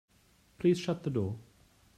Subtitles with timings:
[0.57, 1.37] Please shut the door.